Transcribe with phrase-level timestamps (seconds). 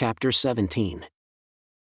[0.00, 1.04] chapter 17.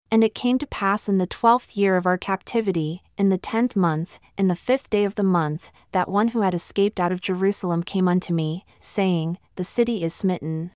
[0.10, 3.76] And it came to pass in the twelfth year of our captivity, in the tenth
[3.76, 7.20] month, in the fifth day of the month, that one who had escaped out of
[7.20, 10.72] Jerusalem came unto me, saying, The city is smitten.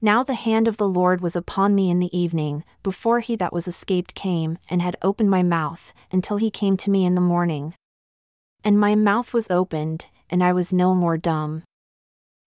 [0.00, 3.52] Now the hand of the Lord was upon me in the evening, before he that
[3.52, 7.20] was escaped came, and had opened my mouth, until he came to me in the
[7.20, 7.74] morning.
[8.64, 11.62] And my mouth was opened, and I was no more dumb.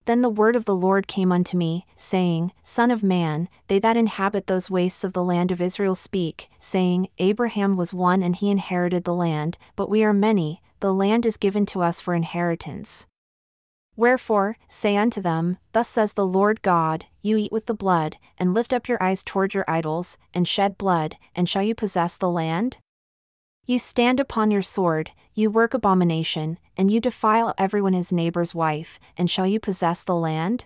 [0.06, 3.98] Then the word of the Lord came unto me, saying, Son of man, they that
[3.98, 8.52] inhabit those wastes of the land of Israel speak, saying, Abraham was one and he
[8.52, 13.08] inherited the land, but we are many, the land is given to us for inheritance.
[13.96, 18.54] Wherefore, say unto them, Thus says the Lord God, You eat with the blood, and
[18.54, 22.30] lift up your eyes toward your idols, and shed blood, and shall you possess the
[22.30, 22.78] land?
[23.68, 29.00] You stand upon your sword, you work abomination, and you defile everyone his neighbor's wife,
[29.18, 30.66] and shall you possess the land?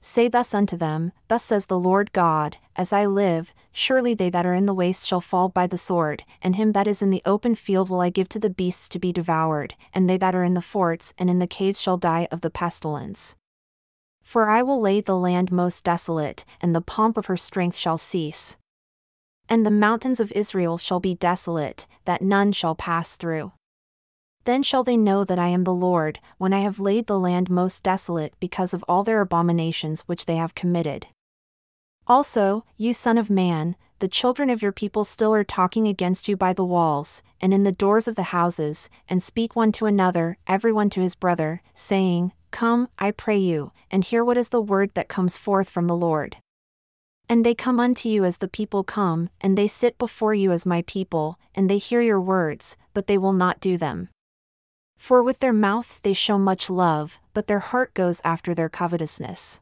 [0.00, 4.46] Say thus unto them, Thus says the Lord God, As I live, surely they that
[4.46, 7.22] are in the waste shall fall by the sword, and him that is in the
[7.26, 10.44] open field will I give to the beasts to be devoured, and they that are
[10.44, 13.34] in the forts and in the caves shall die of the pestilence.
[14.22, 17.98] For I will lay the land most desolate, and the pomp of her strength shall
[17.98, 18.56] cease.
[19.48, 23.52] And the mountains of Israel shall be desolate, that none shall pass through.
[24.44, 27.50] Then shall they know that I am the Lord, when I have laid the land
[27.50, 31.08] most desolate because of all their abominations which they have committed.
[32.06, 36.36] Also, you son of man, the children of your people still are talking against you
[36.36, 40.38] by the walls, and in the doors of the houses, and speak one to another,
[40.46, 44.60] every one to his brother, saying, Come, I pray you, and hear what is the
[44.60, 46.36] word that comes forth from the Lord.
[47.28, 50.64] And they come unto you as the people come, and they sit before you as
[50.64, 54.08] my people, and they hear your words, but they will not do them.
[54.96, 59.60] For with their mouth they show much love, but their heart goes after their covetousness.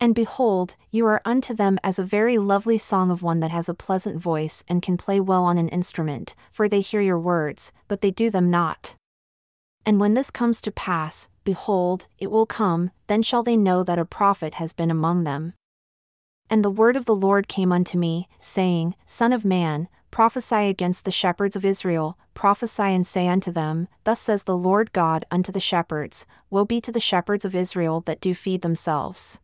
[0.00, 3.68] And behold, you are unto them as a very lovely song of one that has
[3.68, 7.72] a pleasant voice and can play well on an instrument, for they hear your words,
[7.86, 8.96] but they do them not.
[9.86, 13.98] And when this comes to pass, behold, it will come, then shall they know that
[13.98, 15.54] a prophet has been among them.
[16.50, 21.04] And the word of the Lord came unto me, saying, Son of man, prophesy against
[21.04, 25.50] the shepherds of Israel, prophesy and say unto them, Thus says the Lord God unto
[25.50, 29.40] the shepherds Woe be to the shepherds of Israel that do feed themselves.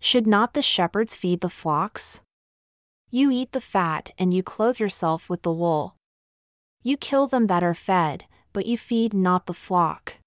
[0.00, 2.20] Should not the shepherds feed the flocks?
[3.10, 5.96] You eat the fat and you clothe yourself with the wool.
[6.82, 10.18] You kill them that are fed, but you feed not the flock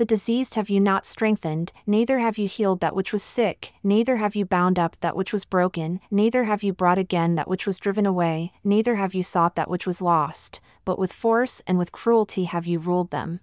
[0.00, 4.16] the diseased have you not strengthened, neither have you healed that which was sick, neither
[4.16, 7.66] have you bound up that which was broken, neither have you brought again that which
[7.66, 11.76] was driven away, neither have you sought that which was lost, but with force and
[11.78, 13.40] with cruelty have you ruled them.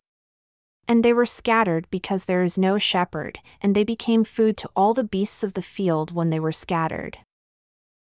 [0.88, 4.96] And they were scattered because there is no shepherd, and they became food to all
[4.96, 7.20] the beasts of the field when they were scattered.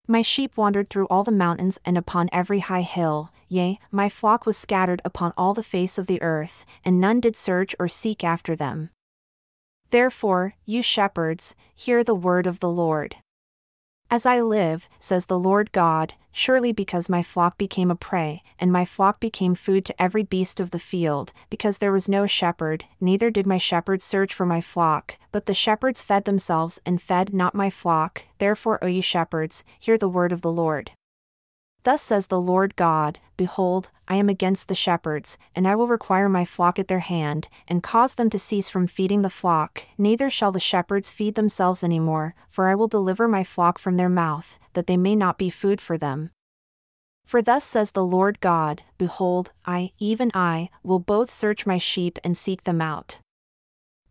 [0.08, 4.46] My sheep wandered through all the mountains and upon every high hill, yea, my flock
[4.46, 8.22] was scattered upon all the face of the earth, and none did search or seek
[8.22, 8.90] after them.
[9.91, 13.18] Therefore, you shepherds, hear the word of the Lord.
[14.13, 18.72] As I live, says the Lord God, surely because my flock became a prey, and
[18.72, 22.85] my flock became food to every beast of the field, because there was no shepherd,
[23.02, 27.34] neither did my shepherds search for my flock, but the shepherds fed themselves and fed
[27.34, 30.91] not my flock, therefore, O ye shepherds, hear the word of the Lord.
[31.83, 36.29] Thus says the Lord God Behold, I am against the shepherds, and I will require
[36.29, 40.29] my flock at their hand, and cause them to cease from feeding the flock, neither
[40.29, 44.09] shall the shepherds feed themselves any more, for I will deliver my flock from their
[44.09, 46.31] mouth, that they may not be food for them.
[47.25, 52.19] For thus says the Lord God Behold, I, even I, will both search my sheep
[52.23, 53.19] and seek them out.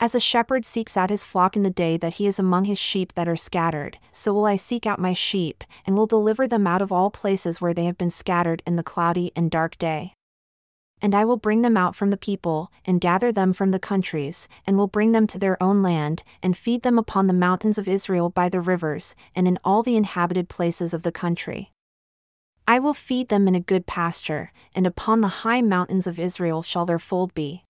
[0.02, 2.76] As a shepherd seeks out his flock in the day that he is among his
[2.76, 6.66] sheep that are scattered, so will I seek out my sheep, and will deliver them
[6.66, 10.14] out of all places where they have been scattered in the cloudy and dark day.
[11.00, 14.48] And I will bring them out from the people, and gather them from the countries,
[14.66, 17.86] and will bring them to their own land, and feed them upon the mountains of
[17.86, 21.70] Israel by the rivers, and in all the inhabited places of the country.
[22.66, 26.64] I will feed them in a good pasture, and upon the high mountains of Israel
[26.64, 27.62] shall their fold be.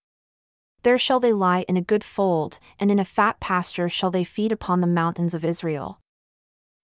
[0.83, 4.25] There shall they lie in a good fold, and in a fat pasture shall they
[4.25, 6.01] feed upon the mountains of Israel.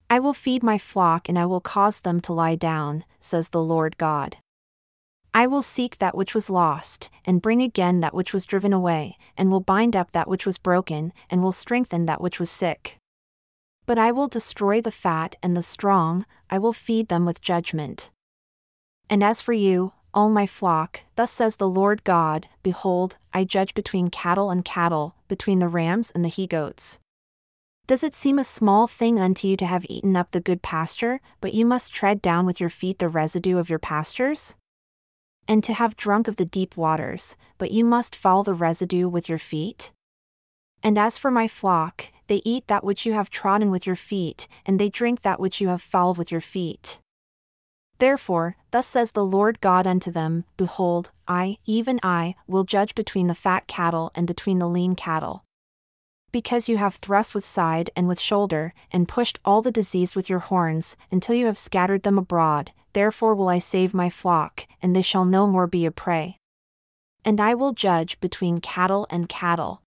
[0.09, 3.63] I will feed my flock and I will cause them to lie down, says the
[3.63, 4.39] Lord God.
[5.35, 9.19] I will seek that which was lost, and bring again that which was driven away,
[9.37, 12.99] and will bind up that which was broken, and will strengthen that which was sick.
[13.85, 18.11] But I will destroy the fat and the strong, I will feed them with judgment.
[19.11, 23.73] And as for you, O my flock, thus says the Lord God Behold, I judge
[23.73, 26.99] between cattle and cattle, between the rams and the he goats.
[27.87, 31.21] Does it seem a small thing unto you to have eaten up the good pasture,
[31.41, 34.57] but you must tread down with your feet the residue of your pastures?
[35.47, 39.29] And to have drunk of the deep waters, but you must fall the residue with
[39.29, 39.93] your feet?
[40.83, 44.49] And as for my flock, they eat that which you have trodden with your feet,
[44.67, 46.99] and they drink that which you have fouled with your feet.
[47.99, 53.27] Therefore, thus says the Lord God unto them Behold, I, even I, will judge between
[53.27, 55.45] the fat cattle and between the lean cattle
[56.33, 60.29] because you have thrust with side and with shoulder, and pushed all the diseased with
[60.29, 64.95] your horns, until you have scattered them abroad, therefore will I save my flock, and
[64.95, 66.39] they shall no more be a prey.
[67.25, 69.83] And I will judge between cattle and cattle.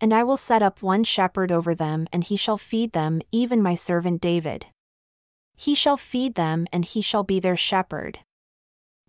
[0.00, 3.62] And I will set up one shepherd over them, and he shall feed them, even
[3.62, 4.66] my servant David.
[5.60, 8.20] He shall feed them, and he shall be their shepherd.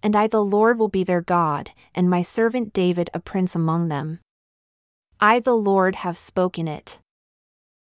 [0.04, 3.88] And I, the Lord, will be their God, and my servant David a prince among
[3.88, 4.20] them.
[5.18, 7.00] I, the Lord, have spoken it.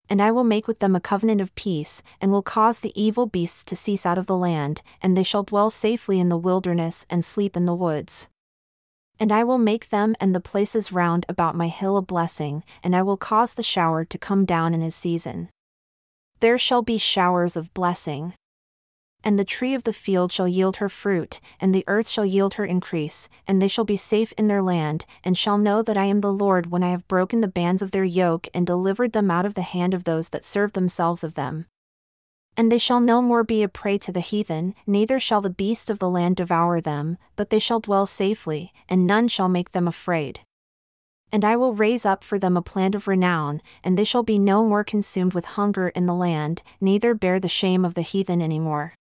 [0.08, 3.26] And I will make with them a covenant of peace, and will cause the evil
[3.26, 7.06] beasts to cease out of the land, and they shall dwell safely in the wilderness
[7.10, 8.30] and sleep in the woods.
[9.20, 12.96] And I will make them and the places round about my hill a blessing, and
[12.96, 15.50] I will cause the shower to come down in his season.
[16.40, 18.36] There shall be showers of blessing
[19.24, 22.56] and the tree of the field shall yield her fruit, and the earth shall yield
[22.56, 26.06] her increase, and they shall be safe in their land, and shall know that I
[26.06, 29.32] am the Lord when I have broken the bands of their yoke and delivered them
[29.32, 31.68] out of the hand of those that serve themselves of them.
[32.56, 35.90] And they shall no more be a prey to the heathen, neither shall the beasts
[35.90, 39.88] of the land devour them, but they shall dwell safely, and none shall make them
[39.88, 40.42] afraid.
[41.32, 44.38] And I will raise up for them a plant of renown, and they shall be
[44.38, 48.40] no more consumed with hunger in the land, neither bear the shame of the heathen
[48.40, 48.94] any more.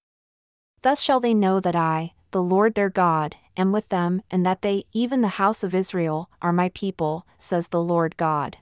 [0.83, 4.63] Thus shall they know that I, the Lord their God, am with them, and that
[4.63, 8.57] they, even the house of Israel, are my people, says the Lord God.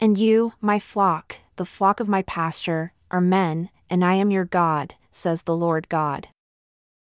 [0.00, 4.44] And you, my flock, the flock of my pasture, are men, and I am your
[4.44, 6.28] God, says the Lord God.